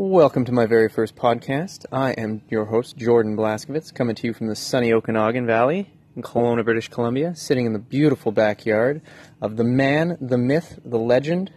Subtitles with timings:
[0.00, 1.84] Welcome to my very first podcast.
[1.90, 6.22] I am your host, Jordan Blaskovitz, coming to you from the sunny Okanagan Valley in
[6.22, 9.02] Kelowna, British Columbia, sitting in the beautiful backyard
[9.42, 11.50] of the man, the myth, the legend,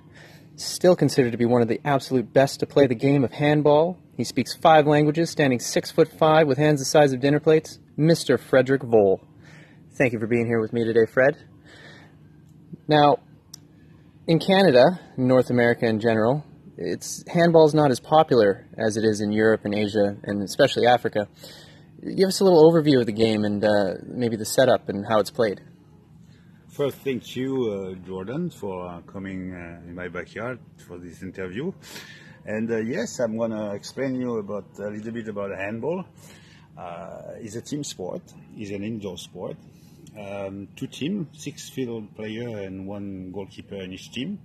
[0.55, 3.99] still considered to be one of the absolute best to play the game of handball.
[4.17, 7.77] He speaks five languages, standing six foot five with hands the size of dinner plates,
[7.95, 8.39] Mr.
[8.39, 9.21] Frederick Volle.
[9.99, 11.37] Thank you for being here with me today, Fred.
[12.87, 13.17] Now,
[14.25, 16.43] in Canada, North America in general,
[16.83, 21.27] it's handball's not as popular as it is in Europe and Asia and especially Africa.
[22.03, 25.19] Give us a little overview of the game and uh, maybe the setup and how
[25.19, 25.61] it's played.
[26.69, 31.71] First, thank you, uh, Jordan, for coming uh, in my backyard for this interview.
[32.45, 36.05] And uh, yes, I'm going to explain you about a little bit about handball.
[36.75, 38.23] Uh, it's a team sport.
[38.57, 39.57] It's an indoor sport.
[40.17, 44.39] Um, two teams, six field player and one goalkeeper in each team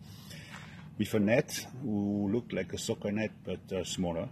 [0.99, 4.29] with a net who looked like a soccer net but uh, smaller.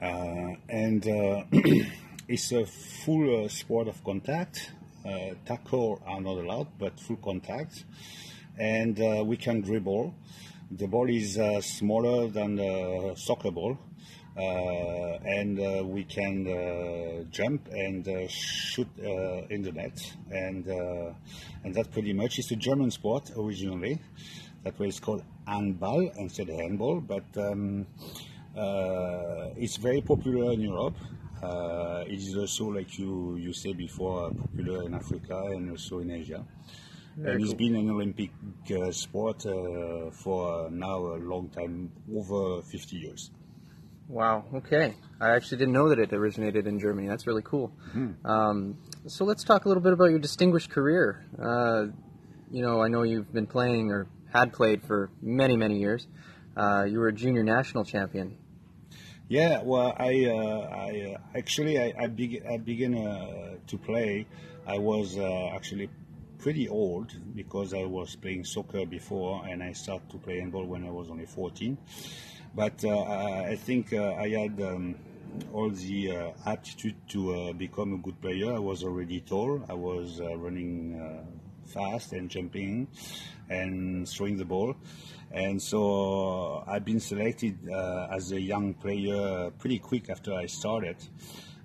[0.00, 1.42] Uh, and uh,
[2.28, 4.72] it's a full sport of contact.
[5.44, 7.84] Tackle are not allowed, but full contact.
[8.58, 10.14] And we can dribble.
[10.70, 13.78] The ball is smaller than the soccer ball.
[14.36, 19.98] Uh, and uh, we can uh, jump and shoot in the net,
[20.30, 20.66] and
[21.64, 23.98] and that pretty much is a German sport originally.
[24.66, 27.86] That way it's called handball instead of handball, but um,
[28.56, 30.96] uh, it's very popular in Europe.
[31.40, 36.10] Uh, it is also, like you, you said before, popular in Africa and also in
[36.10, 36.44] Asia.
[37.16, 37.52] Very and cool.
[37.52, 38.30] it's been an Olympic
[38.72, 43.30] uh, sport uh, for now a long time, over 50 years.
[44.08, 44.46] Wow.
[44.52, 44.96] Okay.
[45.20, 47.06] I actually didn't know that it originated in Germany.
[47.06, 47.70] That's really cool.
[47.94, 48.26] Mm-hmm.
[48.26, 51.24] Um, so let's talk a little bit about your distinguished career.
[51.40, 51.92] Uh,
[52.50, 56.06] you know, I know you've been playing or had played for many, many years.
[56.56, 58.38] Uh, you were a junior national champion.
[59.28, 64.26] Yeah, well, I, uh, I uh, actually I, I, I began uh, to play.
[64.66, 65.90] I was actually
[66.38, 70.84] pretty old because I was playing soccer before, and I started to play handball when
[70.84, 71.76] I was only 14.
[72.54, 74.60] But I think I had.
[74.60, 74.96] Um,
[75.52, 78.54] all the uh, aptitude to uh, become a good player.
[78.54, 79.62] I was already tall.
[79.68, 80.98] I was uh, running
[81.66, 82.88] fast and jumping
[83.48, 84.74] and throwing the ball.
[85.30, 90.96] And so I've been selected uh, as a young player pretty quick after I started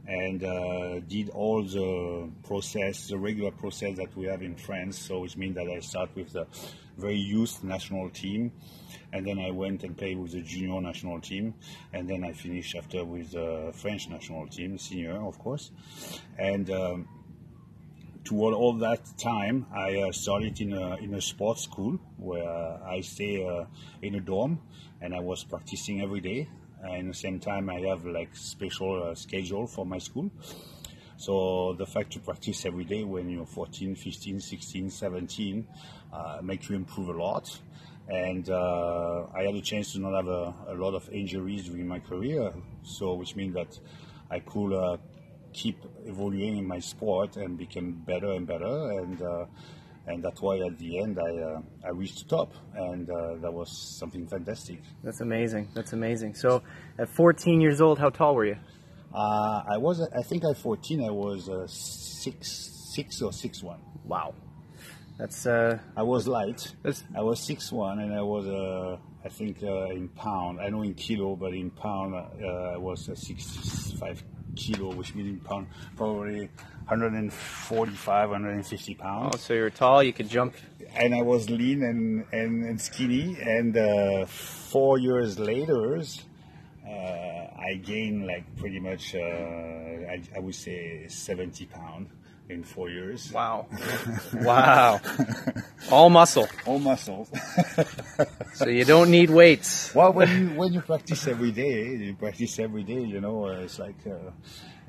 [0.08, 5.00] and uh, did all the process, the regular process that we have in France.
[5.00, 6.48] So which means that I start with the
[6.98, 8.52] very youth national team,
[9.14, 11.54] and then I went and played with the junior national team,
[11.94, 15.72] and then I finished after with the French national team, senior of course,
[16.38, 16.70] and.
[16.70, 17.08] Um,
[18.24, 23.02] toward all that time, I uh, started in a, in a sports school where I
[23.02, 23.66] stay uh,
[24.02, 24.60] in a dorm
[25.02, 26.48] and I was practicing every day.
[26.84, 30.32] And at the same time, I have like special uh, schedule for my school.
[31.18, 35.68] So the fact to practice every day when you're 14, 15, 16, 17
[36.12, 37.60] uh, makes you improve a lot.
[38.08, 41.88] And uh, I had a chance to not have a, a, lot of injuries during
[41.88, 43.80] my career, so which means that
[44.32, 44.98] I could uh,
[45.54, 49.46] keep evolving in my sport and became better and better and uh,
[50.08, 53.54] and that's why at the end I uh, I reached the top and uh, that
[53.54, 53.70] was
[54.00, 54.82] something fantastic.
[55.04, 55.70] That's amazing.
[55.74, 56.36] That's amazing.
[56.36, 56.64] So
[56.98, 58.58] at 14 years old, how tall were you?
[59.14, 63.80] Uh, I was I think at 14 I was uh, six six or six one.
[64.06, 64.34] Wow.
[65.18, 66.74] That's uh, I was light.
[67.16, 70.60] I was six one and I was uh, I think in pound.
[70.60, 74.24] I know in kilo, but in pound I was six five
[74.56, 76.50] kilo, which means pound, probably
[76.88, 79.36] 145, 150 pounds.
[79.36, 80.56] Oh, so you're tall, you could jump.
[80.96, 83.38] And I was lean and, and, and skinny.
[83.42, 90.56] And uh, four years later, uh, I gained like pretty much, uh, I, I would
[90.56, 92.10] say 70 pounds
[92.52, 93.32] in four years.
[93.32, 93.68] Wow.
[94.34, 95.00] wow.
[95.90, 96.48] All muscle.
[96.66, 97.28] All muscle.
[98.54, 99.96] so you don't need weights.
[99.96, 103.02] Well, when you when you practice every day, you practice every day.
[103.02, 104.32] You know, uh, it's like uh,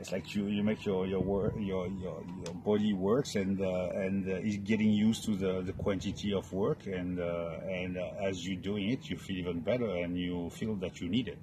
[0.01, 3.89] it's like you, you make your your work your your, your body works and uh,
[3.95, 8.11] and uh, is getting used to the, the quantity of work and uh, and uh,
[8.29, 11.39] as you're doing it, you feel even better and you feel that you need it.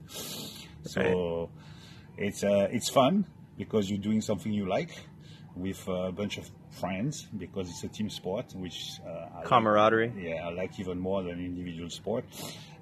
[0.83, 1.49] So
[2.17, 3.25] it's it's fun
[3.57, 4.91] because you're doing something you like
[5.59, 10.09] with a bunch of friends because it's a team sport, which uh, camaraderie.
[10.09, 12.25] Like, yeah, I like even more than individual sport,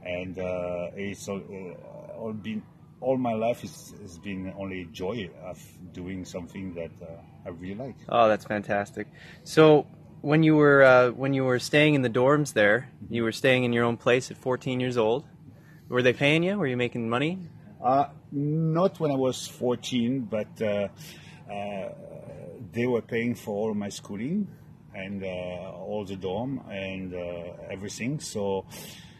[0.03, 2.62] and uh, it's all, uh, all, been
[3.01, 5.59] all my life is, has been only joy of
[5.94, 7.12] doing something that uh,
[7.45, 7.95] I really like.
[8.09, 9.07] Oh, that's fantastic!
[9.44, 9.88] So.
[10.21, 13.65] When you were uh, when you were staying in the dorms there, you were staying
[13.65, 15.25] in your own place at 14 years old.
[15.89, 16.57] Were they paying you?
[16.57, 17.38] Were you making money?
[17.81, 20.88] Uh, not when I was 14, but uh,
[21.50, 21.89] uh,
[22.73, 24.47] they were paying for all my schooling
[24.93, 28.19] and uh, all the dorm and uh, everything.
[28.19, 28.65] So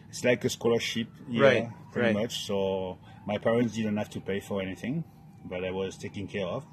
[0.08, 2.22] it's like a scholarship, yeah, Right, pretty right.
[2.22, 2.46] much.
[2.46, 5.04] So my parents didn't have to pay for anything,
[5.44, 6.64] but I was taken care of.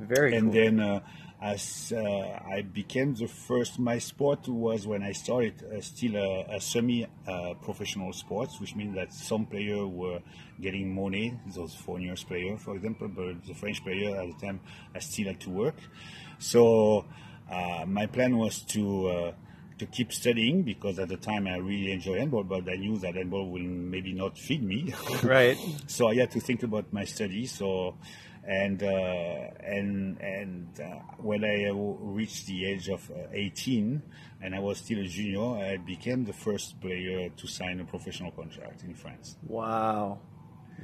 [0.00, 0.62] Very and cool.
[0.62, 1.00] then uh,
[1.40, 6.56] as uh, I became the first, my sport was when I started uh, still a,
[6.56, 10.20] a semi-professional sports, which means that some players were
[10.60, 14.60] getting money, those foreign years players, for example, but the French player at the time
[14.94, 15.76] I still had to work.
[16.40, 17.04] So
[17.50, 19.32] uh, my plan was to uh,
[19.78, 23.14] to keep studying because at the time I really enjoy handball, but I knew that
[23.14, 24.92] handball will maybe not feed me.
[25.22, 25.56] right.
[25.86, 27.52] so I had to think about my studies.
[27.52, 27.96] So,
[28.48, 34.02] and uh, and and uh, when I reached the age of uh, 18,
[34.40, 38.30] and I was still a junior, I became the first player to sign a professional
[38.30, 39.36] contract in France.
[39.46, 40.20] Wow.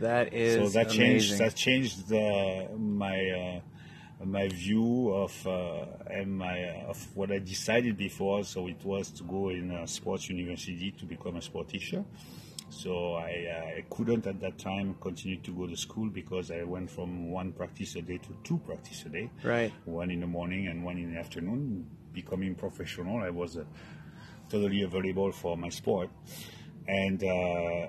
[0.00, 6.36] That is so that changed that changed the, my uh, my view of uh, and
[6.36, 8.44] my of what I decided before.
[8.44, 12.04] So it was to go in a sports university to become a sport teacher.
[12.74, 16.64] So I, uh, I couldn't at that time continue to go to school because I
[16.64, 19.30] went from one practice a day to two practice a day.
[19.44, 19.72] Right.
[19.84, 21.86] One in the morning and one in the afternoon.
[22.12, 23.64] Becoming professional, I was uh,
[24.48, 26.10] totally available for my sport,
[26.86, 27.26] and uh,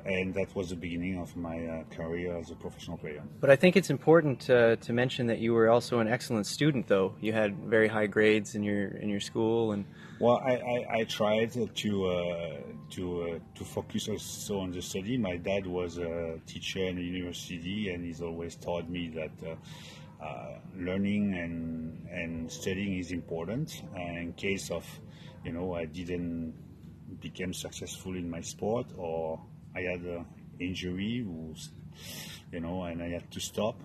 [0.06, 3.22] and that was the beginning of my uh, career as a professional player.
[3.42, 6.88] But I think it's important uh, to mention that you were also an excellent student,
[6.88, 7.16] though.
[7.20, 9.86] You had very high grades in your in your school, and
[10.20, 12.58] Well, I, I, I tried to uh,
[12.92, 15.18] to uh, to focus also on the study.
[15.18, 19.56] My dad was a teacher in the university, and he's always taught me that uh,
[20.24, 23.84] uh, learning and and studying is important.
[23.94, 24.86] Uh, in case of,
[25.44, 26.54] you know, I didn't
[27.22, 29.40] become successful in my sport, or
[29.76, 30.26] I had an
[30.60, 31.70] injury, who's-
[32.52, 33.80] you know, and I had to stop.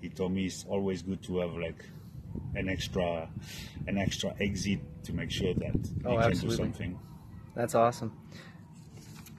[0.00, 1.84] He told me it's always good to have like
[2.54, 3.28] an extra
[3.86, 5.74] an extra exit to make sure that
[6.04, 6.56] Oh, you can absolutely.
[6.56, 6.98] do something.
[7.54, 8.12] that's awesome.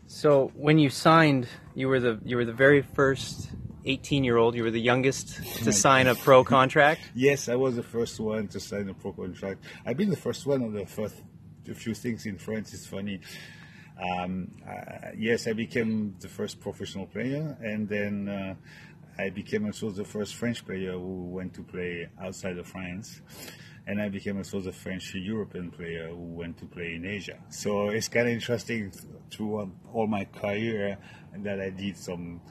[0.07, 3.49] So when you signed, you were the you were the very first
[3.85, 4.55] 18 year old.
[4.55, 7.01] You were the youngest to sign a pro contract.
[7.15, 9.63] Yes, I was the first one to sign a pro contract.
[9.85, 11.15] I've been the first one of the first
[11.69, 12.73] a few things in France.
[12.73, 13.19] It's funny.
[14.01, 18.55] Um, uh, yes, I became the first professional player, and then uh,
[19.21, 23.21] I became also the first French player who went to play outside of France.
[23.87, 27.39] And I became also the French European player who went to play in Asia.
[27.49, 28.91] So it's kind of interesting
[29.31, 30.97] throughout all my career
[31.37, 32.41] that I did some.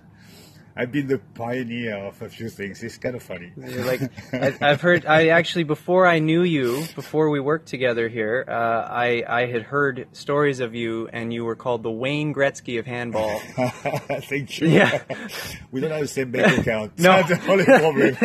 [0.76, 2.82] I've been the pioneer of a few things.
[2.82, 3.52] It's kind of funny.
[3.56, 4.00] You're like
[4.32, 5.05] I, I've heard.
[5.06, 9.62] I actually before I knew you, before we worked together here, uh, I I had
[9.62, 13.38] heard stories of you, and you were called the Wayne Gretzky of handball.
[14.28, 14.69] Thank you.
[14.69, 15.02] Yeah.
[15.72, 16.93] we don't have the same bank account.
[16.99, 17.23] No.
[17.23, 18.16] That's the only problem.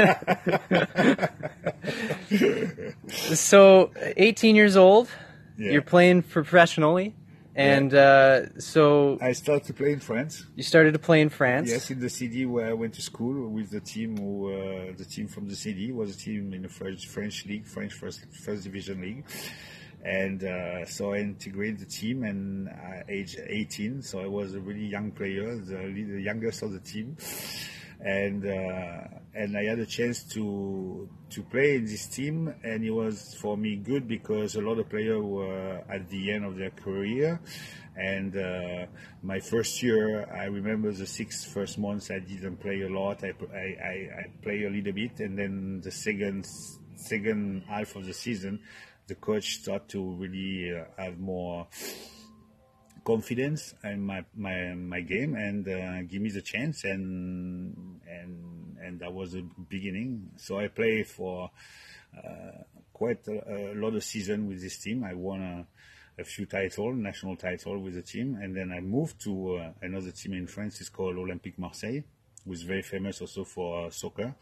[3.10, 5.10] so, 18 years old,
[5.58, 5.72] Yeah.
[5.72, 7.16] you're playing professionally,
[7.56, 10.46] and uh, so I started to play in France.
[10.56, 11.70] you started to play in France.
[11.70, 15.06] Yes, in the city where I went to school with the team who, uh, the
[15.06, 18.64] team from the city was a team in the French French league, French first first
[18.64, 19.26] division league.
[20.04, 24.60] And uh, so I integrated the team and uh, age 18, so I was a
[24.60, 27.18] really young player, the, the youngest of the team.
[28.00, 32.92] And uh, and I had a chance to to play in this team, and it
[32.92, 36.70] was for me good because a lot of players were at the end of their
[36.72, 37.40] career,
[37.96, 38.86] and uh,
[39.22, 43.24] my first year, I remember the six first months I didn't play a lot.
[43.24, 46.46] I I, I, I play a little bit, and then the second
[46.96, 48.62] second half of the season,
[49.08, 51.68] the coach started to really uh, have more
[53.06, 59.00] confidence in my my, my game and uh, give me the chance and and and
[59.00, 60.32] that was the beginning.
[60.38, 61.50] So I play for
[62.18, 65.04] uh, quite a, a lot of season with this team.
[65.04, 69.22] I won a, a few titles, national title with the team, and then I moved
[69.22, 70.82] to uh, another team in France.
[70.82, 72.04] It's called Olympique Marseille,
[72.46, 74.36] who's very famous also for uh, soccer.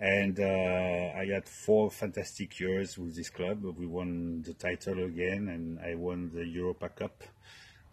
[0.00, 3.64] And uh, I had four fantastic years with this club.
[3.64, 7.24] We won the title again, and I won the Europa Cup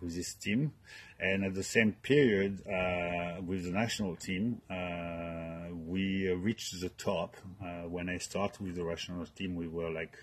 [0.01, 0.73] with this team.
[1.19, 7.37] And at the same period, uh, with the national team, uh, we reached the top.
[7.61, 10.17] Uh, when I started with the national team, we were like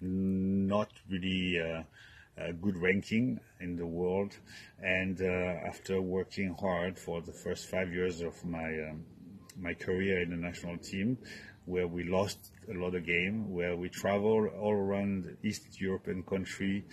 [0.00, 1.82] not really uh,
[2.36, 4.36] a good ranking in the world.
[4.82, 9.04] And uh, after working hard for the first five years of my um,
[9.56, 11.16] my career in the national team,
[11.64, 16.84] where we lost a lot of game, where we traveled all around East European country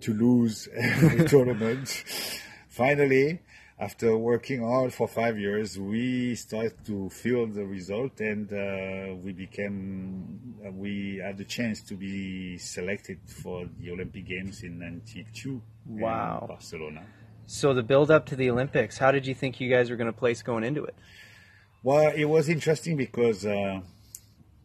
[0.00, 2.04] to lose every tournament.
[2.68, 3.40] Finally,
[3.80, 9.32] after working hard for five years, we started to feel the result, and uh, we
[9.32, 15.62] became uh, we had the chance to be selected for the Olympic Games in '92
[15.86, 16.40] Wow.
[16.42, 17.02] in Barcelona.
[17.46, 20.12] So the build up to the Olympics, how did you think you guys were going
[20.12, 20.94] to place going into it?
[21.82, 23.80] Well, it was interesting because uh,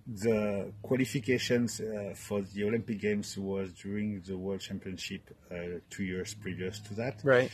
[0.05, 6.33] the qualifications uh, for the Olympic Games was during the World Championship uh, two years
[6.33, 7.21] previous to that.
[7.23, 7.51] Right.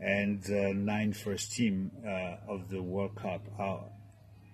[0.00, 3.84] and the nine first team uh, of the World Cup are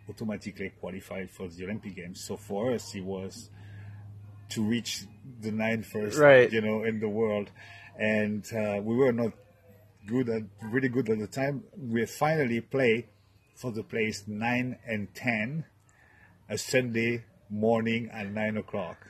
[0.09, 2.21] automatically qualified for the Olympic Games.
[2.25, 3.49] So for us, it was
[4.51, 5.05] to reach
[5.41, 6.51] the nine first, Right.
[6.53, 7.51] you know, in the world,
[7.99, 9.33] and uh, we were not
[10.07, 11.63] good at really good at the time.
[11.77, 13.07] We finally play
[13.55, 15.65] for the place nine and ten,
[16.49, 19.07] a Sunday morning at nine o'clock,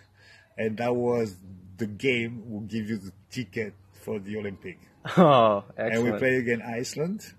[0.57, 1.37] and that was
[1.76, 4.78] the game will give you the ticket for the Olympic
[5.16, 5.95] Oh, excellent!
[5.95, 7.35] and we played against Iceland,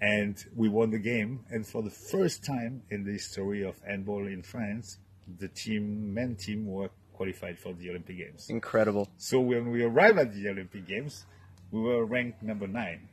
[0.00, 1.44] and we won the game.
[1.50, 4.98] And for the first time in the history of handball in France,
[5.38, 8.50] the team, men team, were qualified for the Olympic Games.
[8.50, 9.08] Incredible.
[9.16, 11.24] So when we arrived at the Olympic Games,
[11.70, 13.08] we were ranked number nine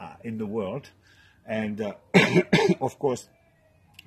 [0.00, 0.90] uh, in the world,
[1.46, 1.92] and uh,
[2.80, 3.28] of course,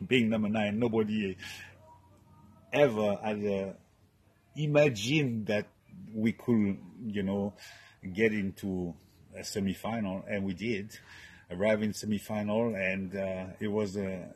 [0.06, 1.38] being number nine, nobody
[2.76, 3.74] ever had uh,
[4.56, 5.68] imagined that
[6.14, 7.54] we could, you know,
[8.14, 8.94] get into
[9.38, 10.98] a semi-final, and we did.
[11.52, 14.28] Arrive in semi-final, and uh, it was a,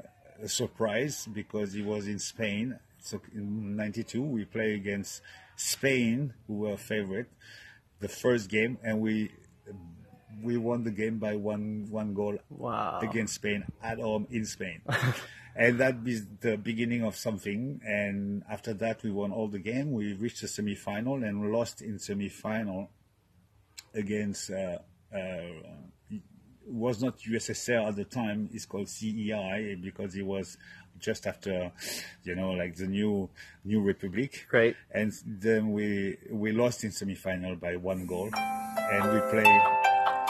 [0.41, 2.77] a surprise because it was in Spain.
[2.99, 5.21] So in '92, we play against
[5.55, 7.27] Spain, who were favorite,
[7.99, 9.31] the first game, and we
[10.43, 12.99] we won the game by one one goal Wow.
[13.01, 14.81] against Spain at home in Spain.
[15.59, 17.81] and that is the beginning of something.
[17.83, 19.91] And after that, we won all the game.
[19.91, 22.89] We reached the semi-final and lost in semi-final
[23.93, 24.51] against.
[24.51, 24.77] Uh,
[25.13, 25.49] uh,
[26.65, 28.49] was not USSR at the time.
[28.53, 30.55] It's called CEI because it was
[30.99, 31.71] just after,
[32.23, 33.29] you know, like the new
[33.65, 34.47] new republic.
[34.53, 34.75] Right.
[34.91, 39.61] And then we we lost in semi-final by one goal, and we play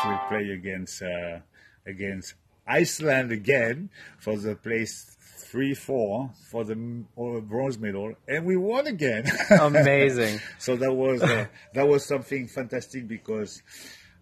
[0.07, 1.39] we play against uh,
[1.85, 8.87] against Iceland again for the place three four for the bronze medal, and we won
[8.87, 9.25] again.
[9.61, 10.39] Amazing.
[10.57, 13.61] so that was uh, that was something fantastic because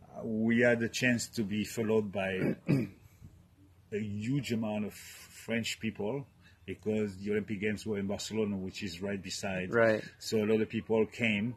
[0.03, 2.55] uh, we had the chance to be followed by
[3.91, 6.25] a huge amount of French people
[6.65, 9.73] because the Olympic Games were in Barcelona, which is right beside.
[9.73, 10.03] Right.
[10.19, 11.55] So a lot of people came,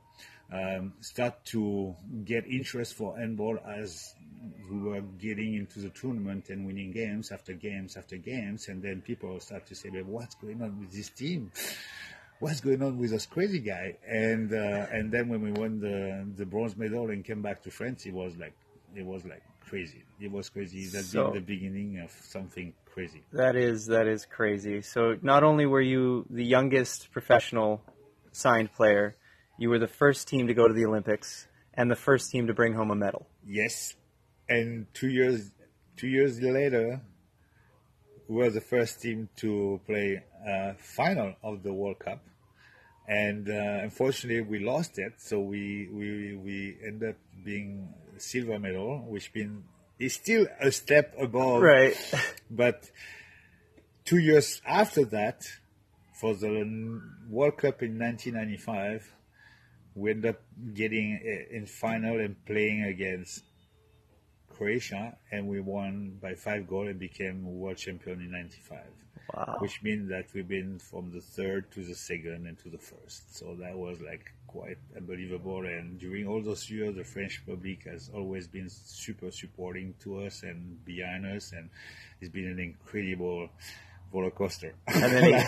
[0.52, 4.14] um, start to get interest for handball as
[4.70, 9.00] we were getting into the tournament and winning games after games after games, and then
[9.02, 11.50] people start to say, "But what's going on with this team?"
[12.38, 13.97] What's going on with this crazy guy?
[14.09, 17.70] And uh, and then when we won the the bronze medal and came back to
[17.70, 18.54] France, it was like
[18.97, 20.04] it was like crazy.
[20.18, 20.87] It was crazy.
[20.87, 23.23] That's So- the beginning of something crazy.
[23.32, 24.80] That is that is crazy.
[24.80, 27.82] So not only were you the youngest professional
[28.32, 29.16] signed player,
[29.59, 32.54] you were the first team to go to the Olympics and the first team to
[32.54, 33.26] bring home a medal.
[33.47, 33.94] Yes,
[34.50, 35.52] and two years
[35.97, 37.00] two years later,
[38.28, 42.23] we were the first team to play a final of the World Cup,
[43.09, 45.14] and uh, unfortunately we lost it.
[45.19, 49.64] So we we we ended up being silver medal, which been
[49.99, 51.95] is still a step above Right.
[52.50, 52.90] but
[54.04, 55.42] two years after that,
[56.14, 56.50] for the
[57.28, 59.14] World Cup in 1995,
[59.95, 60.42] we ended up
[60.75, 63.45] getting in final and playing against
[64.61, 68.79] Croatia, and we won by five goals and became world champion in '95.
[69.35, 69.57] Wow.
[69.61, 73.35] Which means that we've been from the third to the second and to the first.
[73.38, 75.64] So that was like quite unbelievable.
[75.64, 80.43] And during all those years, the French public has always been super supporting to us
[80.43, 81.71] and behind us, and
[82.21, 83.49] it's been an incredible
[84.12, 84.75] roller coaster.
[84.88, 85.40] And then he,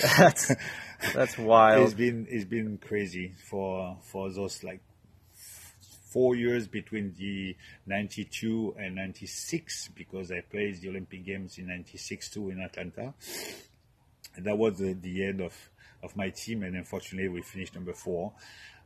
[0.00, 0.54] that's
[1.12, 1.96] that's it's wild.
[1.96, 4.80] been it's been crazy for for those like
[6.10, 12.30] four years between the 92 and 96 because I played the Olympic Games in 96
[12.30, 13.14] too in Atlanta.
[14.36, 15.54] And that was the, the end of,
[16.02, 18.32] of my team and unfortunately we finished number four.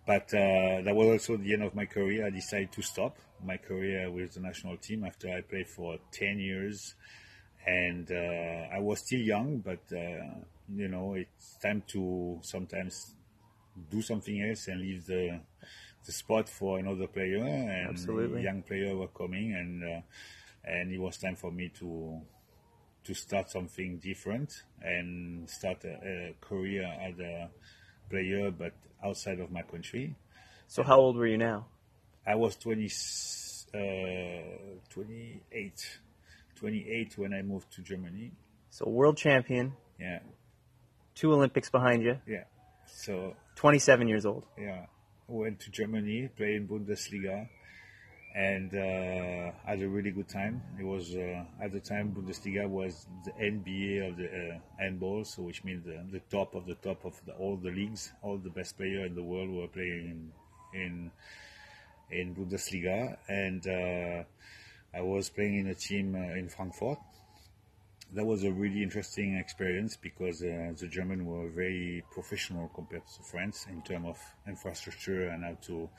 [0.07, 2.27] But uh, that was also the end of my career.
[2.27, 6.39] I decided to stop my career with the national team after I played for 10
[6.39, 6.95] years.
[7.67, 13.15] And uh, I was still young, but uh, you know, it's time to sometimes
[13.91, 15.41] do something else and leave the
[16.05, 18.43] the spot for another player and Absolutely.
[18.43, 20.01] young player were coming and uh,
[20.65, 22.21] and it was time for me to
[23.05, 27.51] to start something different and start a, a career as a
[28.11, 28.73] player but
[29.05, 30.15] outside of my country
[30.67, 31.67] So how old were you now?
[32.27, 32.89] I was 20
[33.75, 33.79] uh,
[34.91, 35.99] 28,
[36.55, 38.31] 28 when I moved to Germany.
[38.71, 40.21] So world champion, Yeah,
[41.15, 42.45] two Olympics behind you, yeah.
[42.87, 44.45] So 27 years old.
[44.59, 44.87] yeah,
[45.29, 47.49] went to Germany, played in Bundesliga,
[48.35, 50.63] and uh, had a really good time.
[50.79, 55.43] It was uh, at the time Bundesliga was the NBA of the uh, handball, so
[55.43, 58.13] which means the, the top of the top of the, all the leagues.
[58.23, 60.33] All the best players in the world were playing
[60.75, 61.11] in in,
[62.11, 64.25] in Bundesliga, and uh,
[64.97, 66.99] I was playing in a team uh, in Frankfurt.
[68.15, 73.23] That was a really interesting experience because uh, the Germans were very professional compared to
[73.25, 75.91] France in terms of infrastructure and how to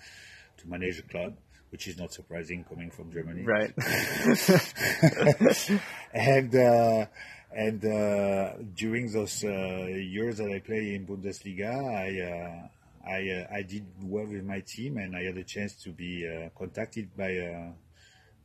[0.57, 1.35] to manage a club,
[1.71, 3.43] which is not surprising coming from Germany.
[3.43, 3.73] Right.
[6.13, 7.05] and uh,
[7.51, 12.67] and uh, during those uh, years that I played in Bundesliga, I uh,
[13.09, 16.27] I uh, I did well with my team, and I had a chance to be
[16.27, 17.73] uh, contacted by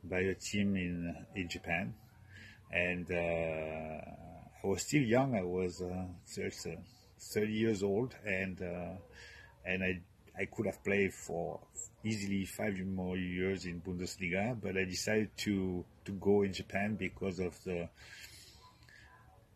[0.03, 1.93] by a team in in Japan,
[2.71, 4.01] and uh,
[4.63, 5.35] I was still young.
[5.35, 6.71] I was uh, just, uh,
[7.19, 8.97] 30 years old, and uh,
[9.65, 10.01] and I
[10.39, 11.59] I could have played for
[12.03, 17.39] easily five more years in Bundesliga, but I decided to to go in Japan because
[17.39, 17.89] of the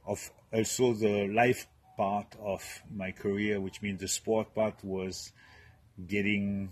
[0.06, 1.68] of also the life
[1.98, 2.62] part of
[2.94, 5.32] my career, which means the sport part was
[6.08, 6.70] getting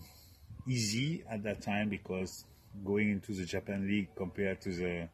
[0.68, 2.46] easy at that time because
[2.84, 5.10] going into the Japan league compared to the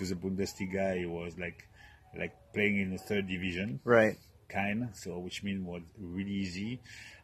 [0.00, 1.68] to the Bundesliga, it was like
[2.18, 4.16] like playing in the third division right.
[4.48, 6.80] kind, so which means was really easy,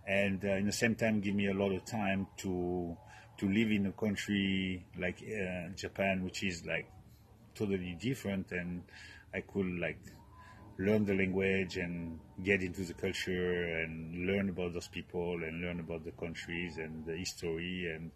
[0.06, 2.97] and uh, in the same time give me a lot of time to
[3.38, 6.88] to live in a country like uh, Japan, which is like
[7.54, 8.83] totally different, and
[9.35, 9.99] I could like
[10.78, 15.80] learn the language and get into the culture and learn about those people and learn
[15.80, 18.11] about the countries and the history and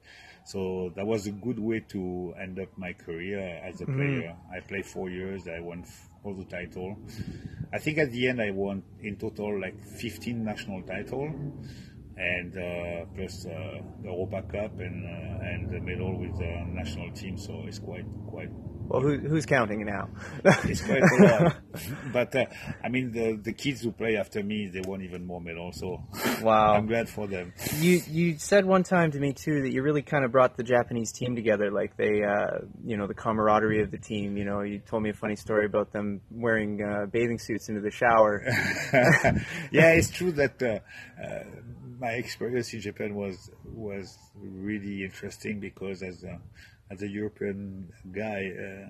[0.45, 4.37] so that was a good way to end up my career as a player.
[4.53, 5.47] I played four years.
[5.47, 5.85] I won
[6.25, 6.97] all the title.
[7.73, 11.33] I think at the end I won in total like 15 national title
[12.17, 17.11] and uh, plus uh, the Europa Cup and uh, and the medal with the national
[17.13, 17.39] team.
[17.39, 18.51] So it's quite quite
[18.91, 20.09] Well, who, who's counting now?
[20.45, 21.57] it's quite a lot.
[22.13, 22.47] but uh,
[22.83, 25.79] I mean, the the kids who play after me, they won even more medals.
[25.79, 26.03] So
[26.43, 26.75] Wow.
[26.75, 27.53] I'm glad for them.
[27.79, 30.65] You you said one time to me too that you really kind of brought the
[30.65, 34.37] Japanese team together, like they, uh, you know, the camaraderie of the team.
[34.37, 37.81] You know, you told me a funny story about them wearing uh, bathing suits into
[37.83, 38.43] the shower.
[39.71, 40.81] yeah, it's true that uh,
[41.23, 41.45] uh,
[42.01, 46.41] my experience in Japan was was really interesting because as a
[46.91, 48.89] as a European guy, uh,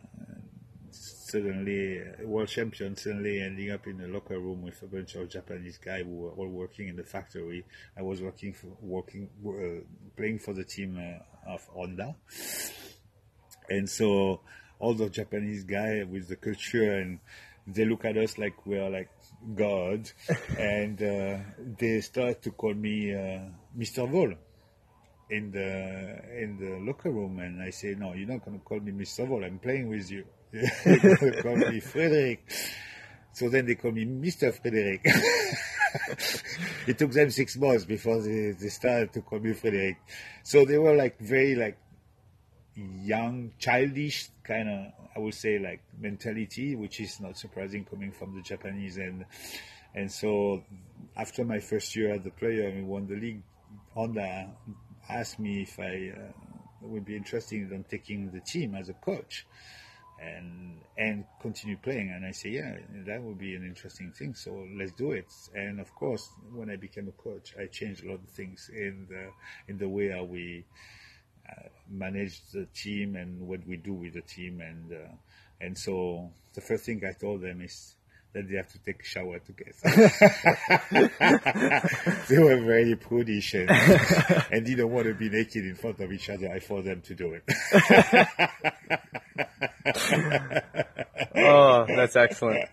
[0.91, 5.29] suddenly uh, world champion, suddenly ending up in a locker room with a bunch of
[5.29, 7.65] Japanese guys who were all working in the factory.
[7.97, 9.85] I was working for working uh,
[10.17, 12.17] playing for the team uh, of Honda,
[13.69, 14.41] and so
[14.79, 17.21] all the Japanese guy with the culture and
[17.67, 19.11] they look at us like we are like
[19.55, 20.11] God,
[20.59, 21.39] and uh,
[21.79, 23.41] they start to call me uh,
[23.79, 24.11] Mr.
[24.11, 24.37] Volle
[25.31, 28.81] in the in the locker room, and I say, no, you're not going to call
[28.81, 29.27] me Mr.
[29.27, 29.45] Volle.
[29.45, 30.25] I'm playing with you.
[30.53, 32.51] you're going to call me Frederick.
[33.33, 34.53] So then they call me Mr.
[34.53, 35.03] Frederick.
[36.87, 39.99] it took them six months before they, they started to call me Frederick.
[40.43, 41.79] So they were like very like
[42.75, 48.35] young, childish kind of, I would say, like mentality, which is not surprising coming from
[48.35, 48.97] the Japanese.
[48.97, 49.25] And
[49.95, 50.65] and so
[51.17, 53.43] after my first year as the player, I won the league.
[53.95, 54.51] Honda
[55.17, 56.33] asked me if I uh,
[56.83, 59.47] would be interested in taking the team as a coach
[60.21, 62.11] and and continue playing.
[62.11, 64.35] And I say, yeah, that would be an interesting thing.
[64.35, 65.33] So let's do it.
[65.55, 69.07] And of course, when I became a coach, I changed a lot of things in
[69.09, 69.31] the
[69.69, 70.65] in the way how we
[71.49, 74.61] uh, manage the team and what we do with the team.
[74.61, 75.13] And uh,
[75.61, 77.97] and so the first thing I told them is
[78.33, 79.73] that they have to take a shower together.
[82.29, 83.71] they were very prudish and,
[84.51, 86.51] and didn't want to be naked in front of each other.
[86.51, 87.43] I forced them to do it.
[91.37, 92.69] oh, that's excellent.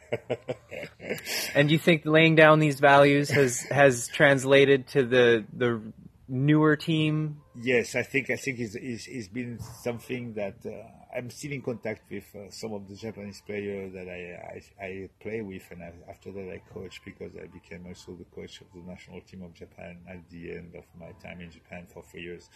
[1.56, 5.82] And you think laying down these values has has translated to the the
[6.28, 7.42] newer team?
[7.56, 11.64] Yes, I think I think it's, it's, it's been something that uh, I'm still in
[11.64, 15.82] contact with uh, some of the Japanese players that I, I, I play with, and
[15.82, 19.42] I, after that I coach because I became also the coach of the national team
[19.42, 22.50] of Japan at the end of my time in Japan for three years.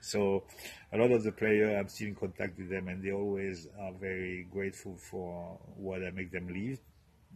[0.00, 0.44] So
[0.92, 3.92] a lot of the players I'm still in contact with them, and they always are
[3.92, 6.78] very grateful for what I make them live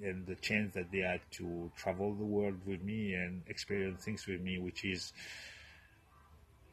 [0.00, 4.28] and the chance that they had to travel the world with me and experience things
[4.28, 5.12] with me, which is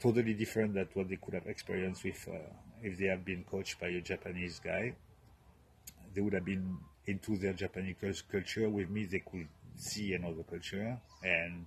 [0.05, 2.37] totally different than what they could have experienced with uh,
[2.83, 4.93] if they have been coached by a Japanese guy,
[6.13, 8.69] they would have been into their Japanese culture.
[8.69, 11.65] With me, they could see another culture, and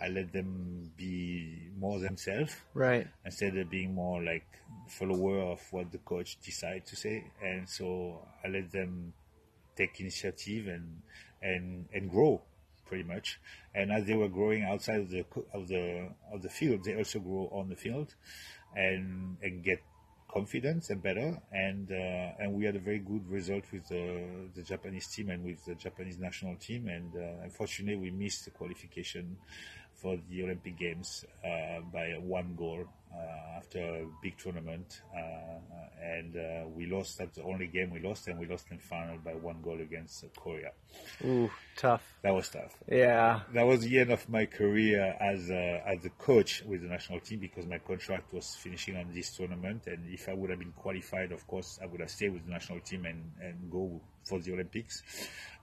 [0.00, 3.06] I let them be more themselves, right?
[3.26, 4.46] Instead of being more like
[4.88, 9.12] follower of what the coach decide to say, and so I let them
[9.76, 11.02] take initiative and
[11.42, 12.40] and and grow
[12.88, 13.38] pretty much.
[13.74, 17.20] And as they were growing outside of the of the of the field, they also
[17.20, 18.14] grow on the field,
[18.74, 19.82] and and get
[20.28, 21.38] confidence and better.
[21.52, 25.44] And uh, and we had a very good result with the the Japanese team and
[25.44, 26.88] with the Japanese national team.
[26.88, 29.36] And uh, unfortunately, we missed the qualification
[29.94, 32.86] for the Olympic Games uh, by one goal
[33.68, 35.58] after a big tournament, uh,
[36.02, 37.18] and uh, we lost.
[37.18, 40.24] That's the only game we lost, and we lost in final by one goal against
[40.36, 40.72] Korea.
[41.24, 42.02] Ooh, tough.
[42.22, 42.74] That was tough.
[42.90, 43.40] Yeah.
[43.52, 47.20] That was the end of my career as a, as a coach with the national
[47.20, 50.72] team because my contract was finishing on this tournament, and if I would have been
[50.72, 54.38] qualified, of course, I would have stayed with the national team and and go for
[54.38, 55.02] the Olympics.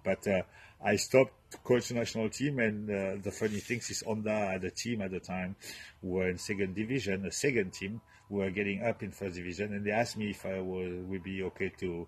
[0.04, 0.44] But uh,
[0.84, 5.02] I stopped coach the national team, and uh, the funny thing is, Honda, the team
[5.02, 5.56] at the time,
[6.06, 9.92] were in second division, a second team were getting up in first division, and they
[9.92, 12.08] asked me if I would, would be okay to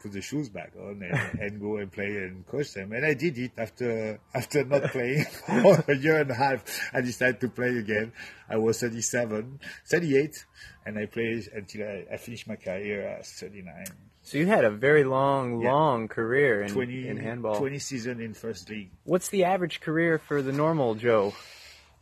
[0.00, 2.92] put the shoes back on and, and, go and play and coach them.
[2.92, 6.64] And I did it after after not playing for a year and a half.
[6.92, 8.12] I decided to play again.
[8.48, 10.46] I was 37, 38,
[10.86, 13.86] and I played until I, I finished my career at 39.
[14.22, 15.72] So you had a very long, yeah.
[15.72, 17.56] long career in, 20, in handball.
[17.56, 18.90] 20 season in first league.
[19.04, 21.34] What's the average career for the normal Joe?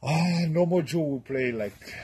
[0.03, 1.95] Uh, normal Joe will play like,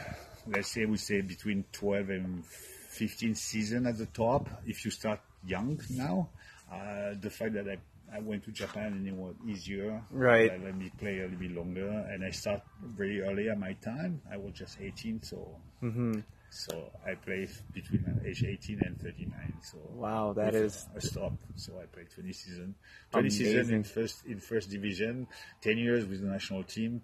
[0.47, 4.49] let's say we say between 12 and 15 season at the top.
[4.67, 6.31] If you start young now,
[6.73, 7.79] uh, the fact that I
[8.15, 10.03] I went to Japan and it was easier.
[10.11, 10.51] Right.
[10.63, 14.21] let me play a little bit longer, and I start very early at my time.
[14.31, 16.21] I was just 18, so mm-hmm.
[16.51, 19.55] So I played between age 18 and 39.
[19.63, 21.33] So wow, that is a, a stop.
[21.57, 22.75] So I played 20 season,
[23.13, 25.27] 20 season in first in first division,
[25.63, 27.01] 10 years with the national team.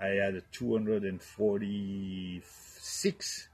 [0.00, 3.48] I had a 246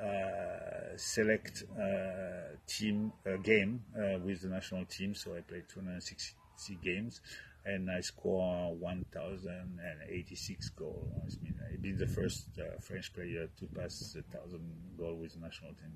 [0.00, 5.14] uh, select uh, team uh, game uh, with the national team.
[5.14, 7.20] So I played 260 games
[7.64, 11.38] and I scored 1,086 goals.
[11.40, 15.34] I mean, I've been the first uh, French player to pass the thousand goal with
[15.34, 15.92] the national team.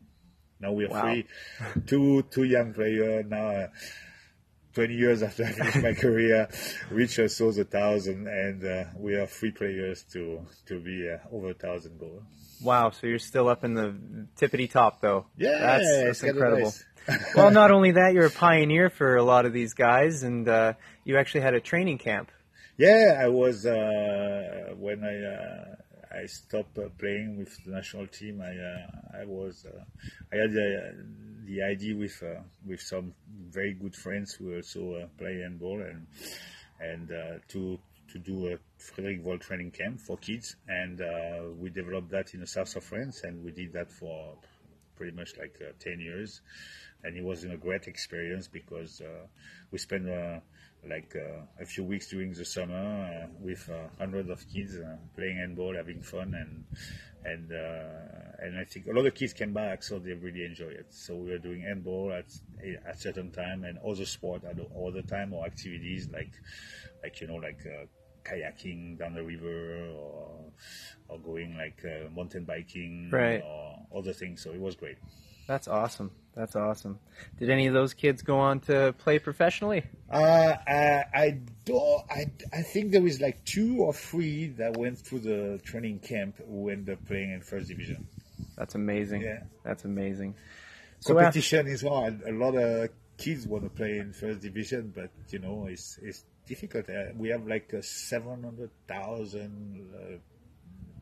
[0.61, 1.03] Now we are wow.
[1.03, 1.25] free,
[1.87, 3.69] two two young players now.
[4.73, 6.49] Uh, 20 years after I finished my career,
[6.91, 11.51] reach also the thousand, and uh, we are three players to to be uh, over
[11.51, 12.23] a thousand goals.
[12.63, 12.91] Wow!
[12.91, 13.95] So you're still up in the
[14.37, 15.27] tippity top, though.
[15.37, 16.65] Yeah, that's, that's incredible.
[16.65, 16.85] Nice.
[17.37, 20.75] well, not only that, you're a pioneer for a lot of these guys, and uh,
[21.05, 22.31] you actually had a training camp.
[22.77, 25.75] Yeah, I was uh, when I uh,
[26.15, 28.41] I stopped uh, playing with the national team.
[28.41, 29.85] I uh, I was uh,
[30.33, 32.23] I had the, idea with
[32.67, 33.15] with some
[33.51, 36.07] very good friends who also play handball and
[36.81, 37.09] and
[37.49, 37.79] to
[38.13, 41.01] to do a Frederic Volle training camp for kids, and
[41.59, 44.37] we developed that in the south of France, and we did that for
[44.97, 46.43] pretty much like 10 years
[47.05, 49.27] and it was a great experience because uh,
[49.71, 50.39] we spent uh,
[50.89, 52.75] like uh, a few weeks during the summer
[53.25, 56.65] uh, with uh, hundreds of kids uh, playing handball, having fun, and
[57.25, 57.53] and
[58.41, 60.87] and I think a lot of kids came back, so they really enjoy it.
[60.91, 62.33] So we were doing handball at
[62.87, 66.33] at certain time and other sport at other time or activities like
[67.03, 67.61] like you know like
[68.25, 70.53] kayaking down the river or
[71.09, 73.43] or going like uh, mountain biking right.
[73.45, 74.43] or other things.
[74.43, 74.99] So it was great.
[75.53, 76.11] That's awesome.
[76.35, 76.99] That's awesome.
[77.39, 79.83] Did any of those kids go on to play professionally?
[80.11, 82.03] Uh, I, I don't.
[82.11, 86.39] I, I think there was like two or three that went through the training camp
[86.49, 88.07] who ended up playing in first division.
[88.57, 89.21] That's amazing.
[89.21, 90.37] Yeah, that's amazing.
[91.01, 92.23] So Competition after- is hard.
[92.27, 92.89] A lot of
[93.19, 96.89] kids want to play in first division, but you know it's it's difficult.
[96.89, 100.17] Uh, we have like uh, seven hundred thousand uh,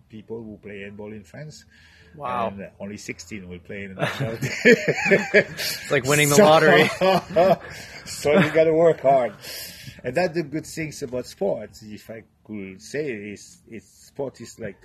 [0.08, 1.64] people who play handball in France
[2.14, 2.48] Wow.
[2.48, 4.50] And only 16 will play in the national team.
[5.34, 6.88] it's like winning the so, lottery.
[8.04, 9.34] so you got to work hard.
[10.02, 14.58] And that's the good things about sports, if I could say, is it's sport is
[14.58, 14.82] like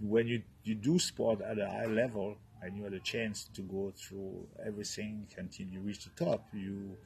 [0.00, 3.62] when you, you do sport at a high level and you have a chance to
[3.62, 6.96] go through everything until you reach the top, you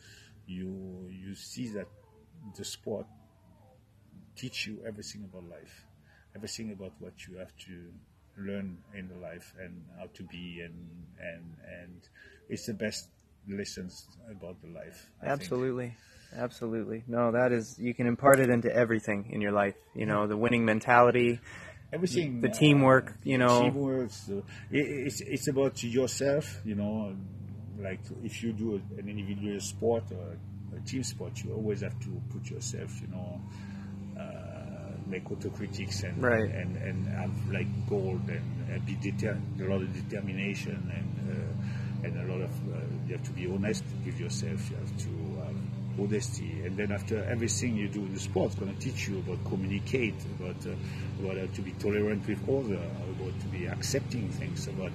[0.46, 1.86] you you see that
[2.56, 3.06] the sport
[4.34, 5.86] teach you everything about life,
[6.34, 7.92] everything about what you have to
[8.38, 10.74] learn in the life and how to be and
[11.20, 12.08] and and
[12.48, 13.08] it's the best
[13.48, 15.10] lessons about the life.
[15.22, 15.88] I Absolutely.
[15.88, 15.98] Think.
[16.34, 17.04] Absolutely.
[17.06, 19.74] No, that is you can impart it into everything in your life.
[19.94, 21.40] You know, the winning mentality,
[21.92, 22.40] everything.
[22.40, 23.60] The teamwork, you know.
[23.60, 24.10] Teamwork.
[24.10, 27.14] So it, it's it's about yourself, you know.
[27.78, 30.38] Like if you do an individual sport or
[30.76, 33.71] a team sport, you always have to put yourself, you know, uh,
[35.12, 36.50] make autocritics and Right.
[36.60, 38.18] and and have like goal
[38.72, 43.12] and be deter- a lot of determination and uh, and a lot of uh, you
[43.16, 44.60] have to be honest with yourself.
[44.70, 45.12] You have to
[45.44, 45.56] have
[46.00, 49.18] honesty, and then after everything you do in the sport, it's going to teach you
[49.18, 50.72] about communicate, about uh,
[51.20, 52.80] about how to be tolerant with other,
[53.14, 54.90] about to be accepting things, about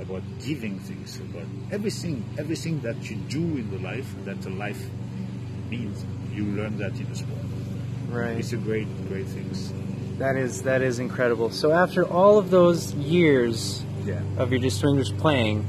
[0.00, 4.82] about giving things, about everything everything that you do in the life that the life
[5.70, 6.04] means.
[6.32, 7.44] You learn that in the sport.
[8.08, 8.38] Right.
[8.38, 9.72] It's a great great things.
[10.18, 11.50] That is that is incredible.
[11.50, 14.20] So after all of those years Yeah.
[14.38, 15.62] of your distinguished playing,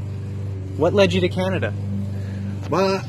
[0.78, 1.74] what led you to Canada?
[2.70, 3.04] Well,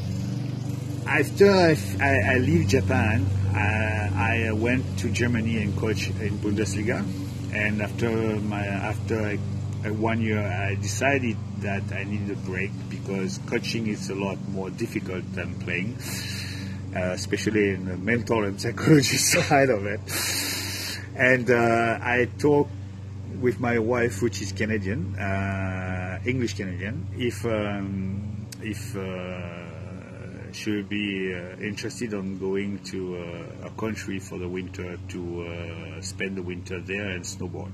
[1.06, 7.04] after I, I, I leave Japan, I, I went to Germany and coach in Bundesliga.
[7.52, 9.38] And after my after
[9.84, 14.38] uh, one year, I decided that I needed a break because coaching is a lot
[14.50, 15.96] more difficult than playing,
[16.94, 20.00] uh, especially in the mental and psychology side of it.
[21.14, 22.68] And uh, I talk
[23.40, 30.88] with my wife, which is Canadian, uh, English Canadian, if um, if uh, she would
[30.88, 33.16] be uh, interested on going to
[33.64, 37.70] a country for the winter to spend the winter there and snowboard.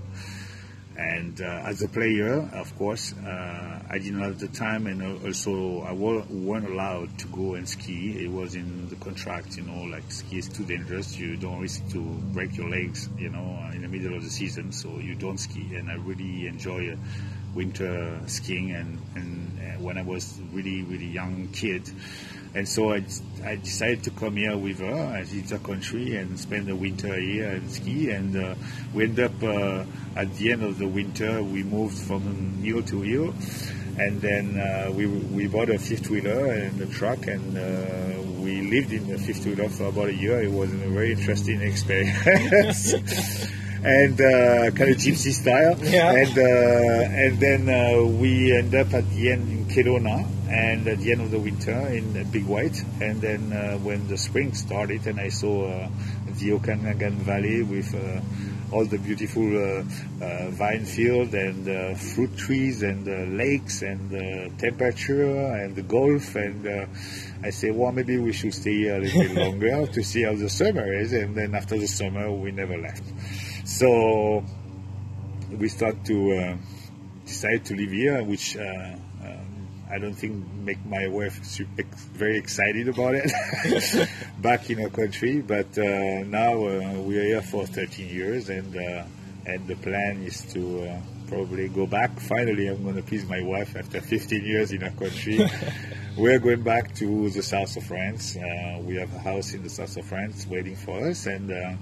[0.99, 5.83] And uh, as a player, of course, uh, I didn't have the time, and also
[5.83, 8.25] I weren't allowed to go and ski.
[8.25, 11.19] It was in the contract, you know, like ski is too dangerous.
[11.19, 14.31] You don't risk to break your legs, you know, uh, in the middle of the
[14.31, 15.77] season, so you don't ski.
[15.77, 16.97] And I really enjoy
[17.55, 21.91] winter skiing, and, and when I was really really young kid,
[22.55, 23.05] and so I,
[23.45, 27.15] I decided to come here with her as it's a country and spend the winter
[27.19, 28.11] here and ski.
[28.11, 28.55] And uh,
[28.95, 29.85] we end up uh,
[30.17, 33.35] at the end of the winter, we moved from hill to hill.
[33.99, 38.61] And then uh, we, we bought a fifth wheeler and a truck, and uh, we
[38.61, 40.43] lived in the fifth wheeler for about a year.
[40.43, 42.93] It was a very interesting experience.
[43.87, 46.11] And uh, kind of gypsy style, Yeah.
[46.11, 50.99] and uh, and then uh, we end up at the end in Kelowna, and at
[50.99, 55.07] the end of the winter in Big White, and then uh, when the spring started,
[55.07, 55.89] and I saw uh,
[56.41, 58.21] the Okanagan Valley with uh,
[58.75, 59.85] all the beautiful uh,
[60.21, 65.31] uh, vine field and uh, fruit trees and uh, lakes and uh, temperature
[65.63, 66.87] and the golf, and uh,
[67.45, 70.35] I say, well, maybe we should stay here a little bit longer to see how
[70.35, 73.05] the summer is, and then after the summer, we never left.
[73.67, 74.45] So
[75.51, 76.57] we start to uh,
[77.27, 78.63] decide to live here, which uh,
[79.25, 81.83] um, I don't think make my wife super,
[82.15, 85.41] very excited about it back in our country.
[85.41, 89.03] But uh, now uh, we are here for 13 years, and uh,
[89.47, 92.21] and the plan is to uh, probably go back.
[92.21, 95.41] Finally, I'm going to please my wife after 15 years in our country.
[96.17, 98.37] We're going back to the south of France.
[98.37, 101.75] Uh, we have a house in the south of France waiting for us, and uh,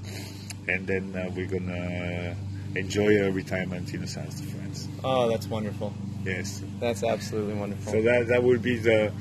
[0.68, 2.36] and then uh, we're gonna
[2.74, 4.88] enjoy a retirement in the south of France.
[5.02, 5.92] Oh, that's wonderful.
[6.24, 6.62] Yes.
[6.80, 7.92] That's absolutely wonderful.
[7.92, 9.12] So that that will be the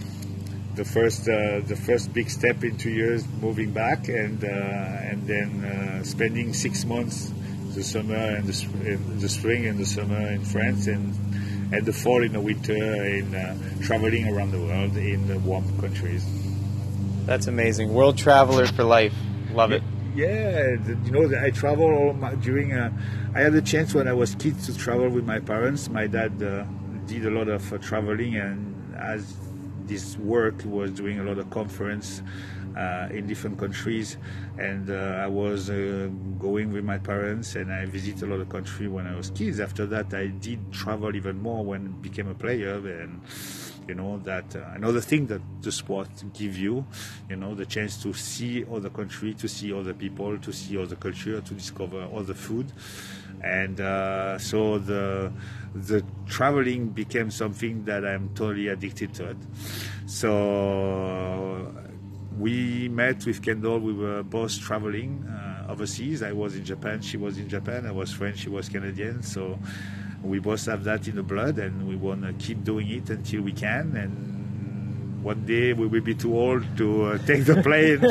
[0.76, 5.28] the first uh, the first big step in two years moving back, and uh, and
[5.28, 7.32] then uh, spending six months
[7.76, 11.14] the summer and the, in the spring and the summer in France, and
[11.74, 15.66] and the fall and the winter in uh, traveling around the world in the warm
[15.80, 16.26] countries.
[17.26, 17.94] That's amazing.
[17.94, 19.14] World traveler for life.
[19.52, 19.84] Love it.
[20.16, 22.74] Yeah, you know, I travel all my, during.
[22.74, 22.92] Uh,
[23.34, 25.90] I had the chance when I was kid to travel with my parents.
[25.90, 26.66] My dad uh,
[27.08, 29.36] did a lot of uh, traveling, and as
[29.86, 32.22] this work was doing a lot of conference
[32.78, 34.18] uh, in different countries,
[34.60, 38.50] and uh, I was uh, going with my parents, and I visited a lot of
[38.50, 39.60] country when I was kids.
[39.60, 43.20] After that, I did travel even more when I became a player, and
[43.88, 46.86] you know that uh, another thing that the sport give you
[47.30, 50.96] you know the chance to see other country to see other people to see other
[50.96, 52.72] culture to discover other food
[53.44, 55.32] and uh, so the
[55.76, 59.38] the traveling became something that i'm totally addicted to it
[60.06, 61.74] so
[62.40, 63.80] we met with Kendall.
[63.80, 66.24] We were both traveling uh, overseas.
[66.24, 67.02] I was in Japan.
[67.02, 67.86] She was in Japan.
[67.86, 68.40] I was French.
[68.40, 69.22] She was Canadian.
[69.24, 69.60] So
[70.24, 73.42] we both have that in the blood, and we want to keep doing it until
[73.42, 73.96] we can.
[73.96, 78.04] And one day we will be too old to uh, take the plane.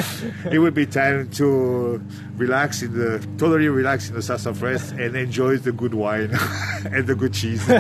[0.53, 2.03] it will be time to
[2.37, 6.31] relax in the totally relax in the south of France and enjoy the good wine
[6.85, 7.69] and the good cheese.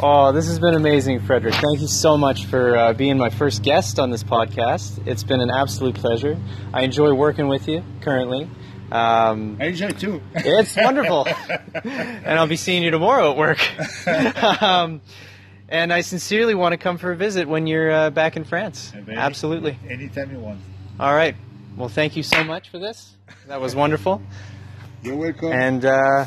[0.00, 1.54] Oh, this has been amazing, Frederick.
[1.54, 5.04] Thank you so much for uh, being my first guest on this podcast.
[5.06, 6.36] It's been an absolute pleasure.
[6.72, 8.48] I enjoy working with you currently,
[8.90, 10.22] Um, I enjoy it too.
[10.34, 11.26] it's wonderful,
[11.84, 13.58] and I'll be seeing you tomorrow at work.
[14.62, 15.02] um,
[15.68, 18.92] and I sincerely want to come for a visit when you're uh, back in France.
[19.08, 19.78] Absolutely.
[19.88, 20.60] Anytime you want.
[20.98, 21.36] All right.
[21.76, 23.14] Well, thank you so much for this.
[23.46, 24.22] That was wonderful.
[25.02, 25.52] You're welcome.
[25.52, 26.26] And uh,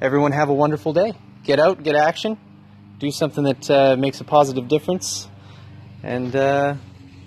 [0.00, 1.14] everyone have a wonderful day.
[1.42, 2.38] Get out, get action,
[2.98, 5.28] do something that uh, makes a positive difference,
[6.02, 6.76] and uh,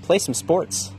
[0.04, 0.92] play some sports.